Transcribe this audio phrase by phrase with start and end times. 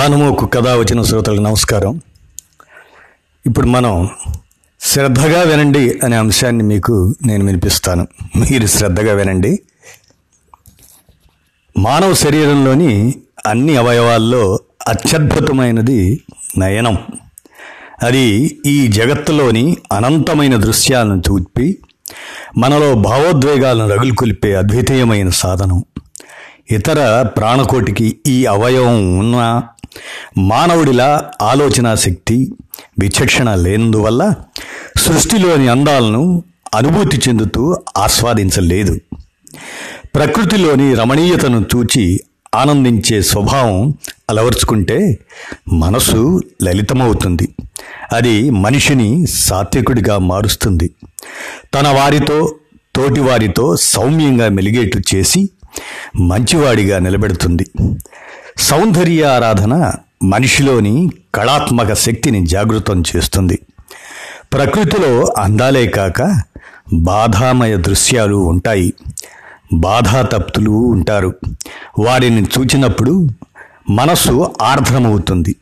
[0.00, 2.00] కానుమోకు కథ వచ్చిన శ్రోతలకు నమస్కారం.
[3.46, 4.08] ఇప్పుడు మనం
[4.80, 8.08] శ్రద్ధగా వినండి అనే అంశాన్ని మీకు నేను వినిపిస్తాను.
[8.36, 9.62] మీరు శ్రద్ధగా వినండి.
[11.78, 13.14] మానవ శరీరంలోని
[13.46, 16.22] అన్ని అవయవాల్లో అత్యద్భుతమైనది
[16.58, 16.98] నయనం.
[18.02, 21.78] అది ఈ జగత్తులోని అనంతమైన దృశ్యాలను చూపి
[22.58, 25.84] మనలో భావోద్వేగాలను రగులుకొల్పే అద్వితీయమైన సాధనం.
[26.70, 29.62] ఇతర ప్రాణకోటికి ఈ అవయవం ఉన్న
[30.38, 32.52] మానవుడిలా ఆలోచన శక్తి
[33.00, 34.34] విచక్షణ లేనందువల్ల
[34.96, 36.42] సృష్టిలోని అందాలను
[36.74, 38.98] అనుభూతి చెందుతూ ఆస్వాదించలేదు.
[40.14, 42.20] ప్రకృతిలోని రమణీయతను చూచి
[42.54, 43.94] ఆనందించే స్వభావం
[44.30, 45.18] అలవర్చుకుంటే
[45.72, 47.48] మనసు లలితమవుతుంది.
[48.12, 50.90] అది మనిషిని సాత్వికుడిగా మారుస్తుంది.
[51.74, 52.54] తన వారితో
[52.96, 55.50] తోటివారితో సౌమ్యంగా మెలిగేట్టు చేసి
[56.16, 57.66] మంచివాడిగా నిలబెడుతుంది.
[58.58, 63.58] సౌందర్య ఆరాధన మనిషిలోని కళాత్మక శక్తిని జాగృతం చేస్తుంది.
[64.52, 66.42] ప్రకృతిలో అందాలే కాక
[66.92, 68.94] బాధామయ దృశ్యాలు ఉంటాయి.
[69.72, 71.34] బాధాతప్తులు ఉంటారు.
[71.98, 73.28] వారిని చూచినప్పుడు
[73.90, 75.56] మనసు ఆర్ద్రమవుతుంది.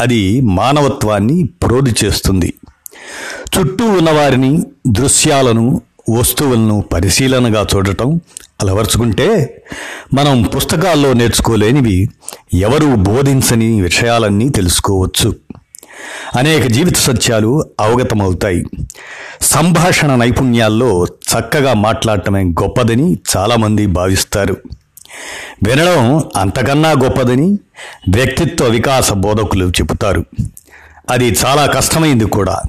[0.00, 2.54] అది మానవత్వాన్ని ప్రోధి చేస్తుంది.
[3.58, 8.20] చుట్టూ ఉన్నవారిని దృశ్యాలను వస్తువులను పరిశీలనగా చూడటం
[8.62, 9.62] అలవర్చుకుంటే
[10.14, 12.08] మనం పుస్తకాల్లో నేర్చుకోలేనివి
[12.54, 15.36] ఎవరు బోధించని విషయాలన్నీ తెలుసుకోవచ్చు.
[16.36, 18.64] అనేక జీవిత సత్యాలు అవగతమవుతాయి.
[19.40, 24.56] సంభాషణ నైపుణ్యాల్లో చక్కగా మాట్లాడటమే గొప్పదని చాలామంది భావిస్తారు.
[25.66, 27.58] వినడం అంతకన్నా గొప్పదని
[28.08, 30.24] వ్యక్తిత్వ వికాస బోధకులు చెబుతారు.
[31.10, 32.60] అది చాలా కష్టమైంది కూడా.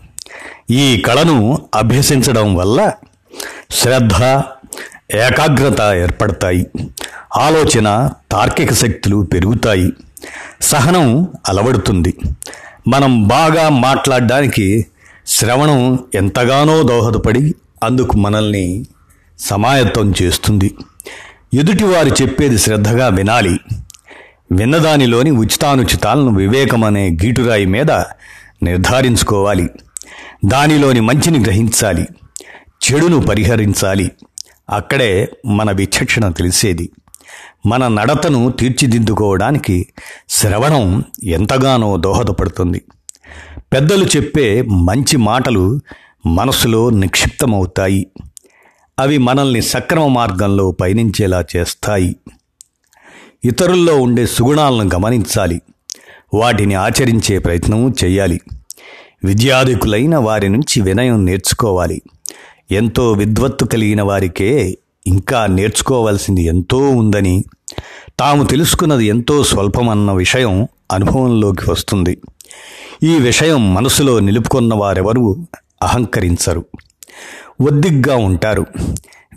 [0.72, 2.92] ఈ కళను అభ్యసించడం వల్ల
[3.72, 4.24] శ్రద్ధ
[5.16, 6.68] ఏకాగ్రత ఏర్పడతాయి.
[7.38, 9.94] ఆలోచన తార్కిక శక్తులు పెరుగుతాయి.
[10.62, 12.18] సహనం అలవడుతుంది.
[12.88, 14.86] మనం బాగా మాట్లాడడానికి
[15.28, 18.86] శ్రవణం ఎంతగానో దోహదపడి అందుకు మనల్ని
[19.40, 20.76] సమాయత్తం చేస్తుంది.
[21.54, 23.60] ఎదుటివారు చెప్పేది శ్రద్ధగా వినాలి.
[24.52, 27.92] విన్నదానిలోని ఉచితానుచితాలను వివేకం అనే గీటురాయి మీద
[28.64, 29.70] నిర్ధారించుకోవాలి.
[30.46, 32.08] దానిలోని మంచిని గ్రహించాలి.
[32.94, 34.12] చెడును పరిహరించాలి.
[34.70, 36.92] అక్కడే మన విచక్షణ తెలిసేది.
[37.66, 39.88] మన నడతను తీర్చిదిద్దుకోవడానికి
[40.30, 42.82] శ్రవణం ఎంతగానో దోహదపడుతుంది.
[43.74, 45.80] పెద్దలు చెప్పే మంచి మాటలు
[46.26, 48.08] మనసులో నిక్షిప్తమవుతాయి.
[49.00, 52.16] అవి మనల్ని సక్రమ మార్గంలో పయనించేలా చేస్తాయి.
[53.46, 55.62] ఇతరుల్లో ఉండే సుగుణాలను గమనించాలి.
[56.34, 58.42] వాటిని ఆచరించే ప్రయత్నం చేయాలి.
[59.24, 62.02] విద్యాధికులైన వారి నుంచి వినయం నేర్చుకోవాలి.
[62.72, 64.78] ఎంతో విద్వత్తు కలిగిన వారికే
[65.08, 67.44] ఇంకా నేర్చుకోవాల్సింది ఎంతో ఉందని
[68.20, 72.18] తాము తెలుసుకున్నది ఎంతో స్వల్పమన్న విషయం అనుభవంలోకి వస్తుంది.
[73.04, 75.48] ఈ విషయం మనసులో నిలుపుకున్న వారెవరూ
[75.84, 76.66] అహంకరించరు.
[77.62, 78.66] ఒద్దిగ్గా ఉంటారు.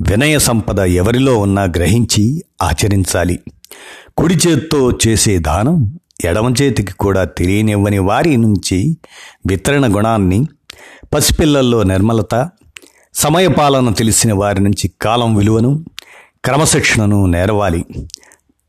[0.00, 3.38] వినయ సంపద ఎవరిలో ఉన్నా గ్రహించి ఆచరించాలి.
[4.16, 8.96] కుడి చేత్తో చేసే దానం ఎడమ చేతికి కూడా తెలియనివ్వని వారి నుంచి
[9.46, 10.46] వితరణ గుణాన్ని
[11.14, 12.34] పసిపిల్లల్లో నిర్మలత
[13.14, 15.84] సమయపాలన తెలిసిన వారి నుంచి కాలం విలువను
[16.44, 17.84] క్రమశిక్షణను నేరవాలి.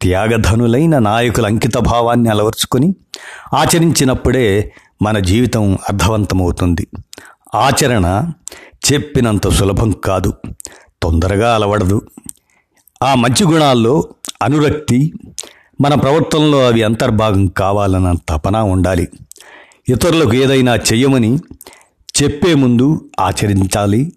[0.01, 2.95] త్యాగధనులైన నాయకుల అంకిత భావాన్ని అలవర్చుకొని
[3.53, 6.87] ఆచరించినప్పుడే మన జీవితం అర్థవంతమవుతుంది.
[7.55, 8.31] ఆచరణ
[8.93, 10.33] చెప్పినంత సులభం కాదు
[11.03, 12.01] తొందరగా అలవడదు.
[13.03, 14.09] ఆ మంచి గుణాల్లో
[14.41, 15.13] అనురక్తి
[15.81, 19.07] మన ప్రవర్తనలో అవి అంతర్భాగం కావాలన్న తపన ఉండాలి.
[19.89, 21.37] ఇతరులకు ఏదైనా చెయ్యమని
[22.23, 24.13] చెప్పే ముందు ఆచరించాలి.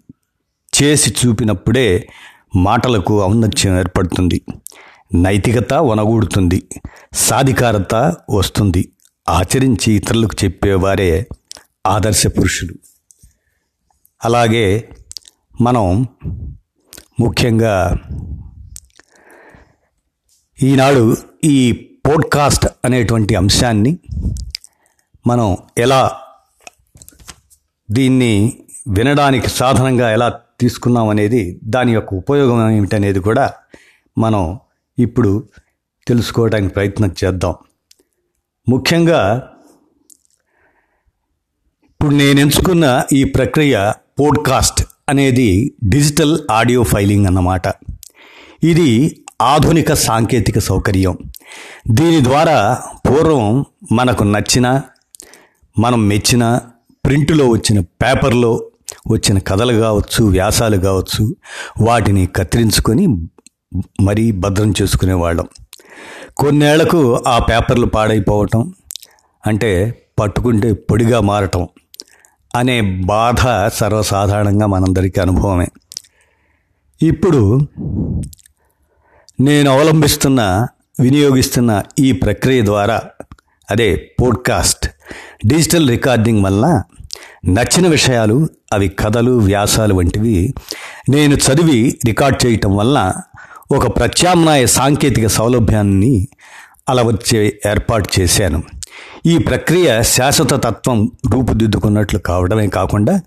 [0.83, 2.09] చేసి చూపినప్పుడే
[2.55, 4.45] మాటలకు ఔన్నత్యం ఏర్పడుతుంది.
[5.15, 6.67] నైతికత వనగూడుతుంది.
[7.13, 7.95] సాధికారత
[8.29, 8.91] వస్తుంది.
[9.29, 11.27] ఆచరించి ఇతరులకు చెప్పేవారే
[11.87, 12.73] ఆదర్శ పురుషులు.
[14.25, 14.89] అలాగే
[15.61, 16.07] మనం
[17.19, 17.97] ముఖ్యంగా
[20.63, 23.97] ఈనాడు ఈ పోడ్కాస్ట్ అనేటువంటి అంశాన్ని
[25.27, 26.19] మనం ఎలా
[27.91, 33.53] దీన్ని వినడానికి సాధనంగా ఎలా తీసుకున్నాం అనేది దాని యొక్క ఉపయోగం ఏమిటనేది కూడా
[34.17, 34.59] మనం
[34.99, 35.31] ఇప్పుడు
[36.07, 37.55] తెలుసుకోవడానికి ప్రయత్నం చేద్దాం.
[38.69, 39.19] ముఖ్యంగా
[41.91, 45.49] ఇప్పుడు నేను ఎంచుకున్న ఈ ప్రక్రియ పోడ్కాస్ట్ అనేది
[45.83, 47.67] డిజిటల్ ఆడియో ఫైలింగ్ అన్నమాట.
[48.63, 48.89] ఇది
[49.41, 51.17] ఆధునిక సాంకేతిక సౌకర్యం.
[51.91, 54.81] దీని ద్వారా పూర్వం మనకు నచ్చిన
[55.79, 56.59] మనం మెచ్చిన
[57.05, 58.69] ప్రింట్లో వచ్చిన పేపర్లో
[59.11, 61.35] వచ్చిన కథలు కావచ్చు వ్యాసాలు కావచ్చు
[61.81, 63.07] వాటిని కత్తిరించుకొని
[64.01, 65.47] మరీ భద్రం చేసుకునేవాళ్ళం
[66.37, 68.73] కొన్నేళ్ళకు ఆ పేపర్లు పాడైపోవటం
[69.47, 71.67] అంటే పట్టుకుంటే పొడిగా మారటం
[72.55, 75.67] అనే బాధ సర్వసాధారణంగా మనందరికీ అనుభవమే.
[77.01, 77.59] ఇప్పుడు
[79.41, 80.67] నేను అవలంబిస్తున్న
[80.99, 83.01] వినియోగిస్తున్న ఈ ప్రక్రియ ద్వారా
[83.71, 84.89] అదే పోడ్కాస్ట్
[85.47, 86.83] డిజిటల్ రికార్డింగ్ వల్ల
[87.45, 90.53] నచ్చిన విషయాలు అవి కథలు వ్యాసాలు వంటివి
[91.09, 93.13] నేను చదివి రికార్డ్ చేయటం వల్ల
[93.71, 96.27] ఒక ప్రత్యామ్నాయ సాంకేతిక సౌలభ్యాన్ని
[96.89, 98.63] అలవర్చే ఏర్పాటు చేశాను.
[99.25, 103.21] ఈ ప్రక్రియ శాశ్వత తత్వం రూపుదిద్దుకున్నట్లు కావడమే కాకుండా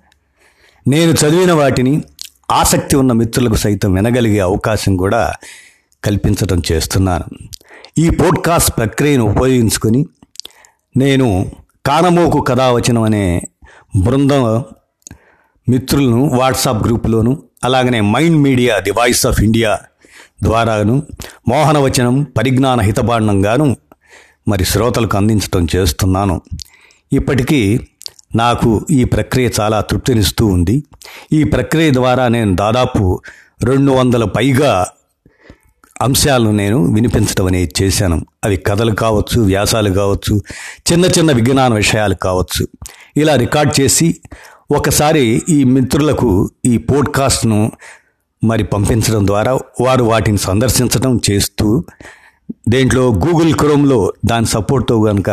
[0.89, 2.03] నేను చదివిన వాటిని
[2.51, 5.33] ఆసక్తి ఉన్న మిత్రులకు సైతం వినగలిగే అవకాశం కూడా
[6.05, 7.25] కల్పించడం చేస్తున్నాను.
[7.99, 10.07] ఈ పోడ్కాస్ట్ ప్రక్రియను ఉపయోగించుకొని
[10.97, 11.51] నేను
[11.87, 13.43] కానమోకు కథావచనం అనే
[13.97, 14.65] బృందం
[15.69, 19.79] మిత్రులను వాట్సాప్ గ్రూపులోను అలాగనే Mind Media the Voice of India
[20.43, 21.03] ద్వారాను
[21.49, 23.77] మోహనవచనం పరిజ్ఞాన హితబాండంగాను
[24.49, 26.41] మరి శ్రోతలకు అందించడం చేస్తున్నాను.
[27.13, 27.81] ఇప్పటికీ
[28.37, 30.85] నాకు ఈ ప్రక్రియ చాలా తృప్తినిస్తూ ఉంది.
[31.33, 33.21] ఈ ప్రక్రియ ద్వారా నేను దాదాపు
[33.65, 34.87] రెండు వందల పైగా
[36.03, 38.27] అంశాలను నేను వినిపించడం అనేది చేశాను.
[38.45, 40.41] అవి కథలు కావచ్చు వ్యాసాలు కావచ్చు
[40.93, 42.69] చిన్న చిన్న విజ్ఞాన విషయాలు కావచ్చు.
[43.17, 44.21] ఇలా రికార్డ్ చేసి
[44.71, 47.73] ఒకసారి ఈ మిత్రులకు ఈ పోడ్కాస్ట్ను
[48.45, 51.85] మరి పంపించడం ద్వారా వారు వాటిని సందర్శించడం చేస్తూ
[52.69, 55.31] దేంట్లో గూగుల్ క్రోమ్లో దాని సపోర్ట్తో కనుక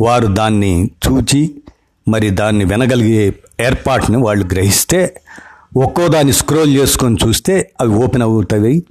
[0.00, 1.62] వారు దాన్ని చూచి
[2.08, 5.16] మరి దాన్ని వినగలిగే ఏర్పాటుని వాళ్ళు గ్రహిస్తే
[5.76, 8.86] ఒక్కో దాన్ని స్క్రోల్ చేసుకొని చూస్తే అవి ఓపెన్ అవుతాయి.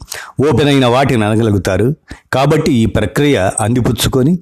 [0.50, 1.95] ఓపెన్ అయిన వాటిని అనగలుగుతారు
[2.33, 4.39] కాబట్టి ఈ ప్రక్రియ అందిపుచ్చుకొని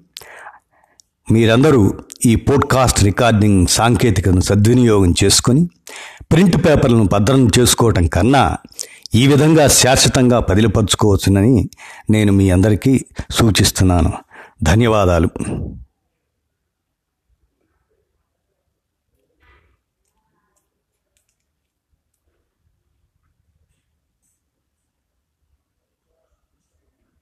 [1.31, 1.93] మీరందరూ
[2.25, 5.69] ఈ పోడ్కాస్ట్ రికార్డింగ్ సాంకేతికను సద్వినియోగం చేసుకొని
[6.31, 8.57] ప్రింట్ పేపర్లను భద్రం చేసుకోవటం కన్నా
[9.15, 11.69] ఈ విధంగా శాశ్వతంగా పదిలిపరుచుకోవచ్చునని
[12.09, 14.13] నేను మీ అందరికీ సూచిస్తున్నాను.
[14.63, 15.29] ధన్యవాదాలు.